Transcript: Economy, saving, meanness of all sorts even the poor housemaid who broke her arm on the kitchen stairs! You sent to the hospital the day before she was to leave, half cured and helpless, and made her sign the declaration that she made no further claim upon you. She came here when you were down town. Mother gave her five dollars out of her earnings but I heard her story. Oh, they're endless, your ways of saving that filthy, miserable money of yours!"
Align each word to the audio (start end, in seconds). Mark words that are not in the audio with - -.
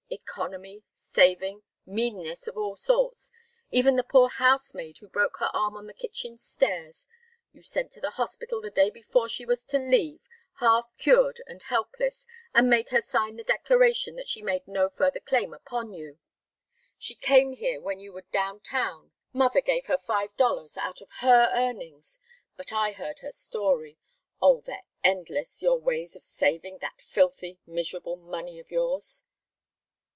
Economy, 0.13 0.83
saving, 0.97 1.63
meanness 1.85 2.45
of 2.47 2.57
all 2.57 2.75
sorts 2.75 3.31
even 3.69 3.95
the 3.95 4.03
poor 4.03 4.27
housemaid 4.27 4.97
who 4.97 5.07
broke 5.07 5.37
her 5.37 5.49
arm 5.53 5.77
on 5.77 5.87
the 5.87 5.93
kitchen 5.93 6.37
stairs! 6.37 7.07
You 7.53 7.63
sent 7.63 7.91
to 7.93 8.01
the 8.01 8.11
hospital 8.11 8.59
the 8.59 8.71
day 8.71 8.89
before 8.89 9.29
she 9.29 9.45
was 9.45 9.63
to 9.65 9.77
leave, 9.77 10.27
half 10.55 10.91
cured 10.97 11.41
and 11.47 11.63
helpless, 11.63 12.25
and 12.53 12.69
made 12.69 12.89
her 12.89 13.01
sign 13.01 13.37
the 13.37 13.43
declaration 13.43 14.15
that 14.17 14.27
she 14.27 14.41
made 14.41 14.67
no 14.67 14.89
further 14.89 15.19
claim 15.21 15.53
upon 15.53 15.93
you. 15.93 16.19
She 16.97 17.15
came 17.15 17.53
here 17.53 17.79
when 17.79 17.99
you 17.99 18.11
were 18.11 18.25
down 18.33 18.59
town. 18.59 19.11
Mother 19.31 19.61
gave 19.61 19.85
her 19.85 19.97
five 19.97 20.35
dollars 20.35 20.75
out 20.75 20.99
of 20.99 21.09
her 21.19 21.51
earnings 21.53 22.19
but 22.57 22.73
I 22.73 22.91
heard 22.91 23.19
her 23.19 23.31
story. 23.31 23.97
Oh, 24.41 24.59
they're 24.61 24.83
endless, 25.05 25.61
your 25.61 25.79
ways 25.79 26.17
of 26.17 26.23
saving 26.23 26.79
that 26.79 27.01
filthy, 27.01 27.59
miserable 27.65 28.17
money 28.17 28.59
of 28.59 28.71
yours!" 28.71 29.23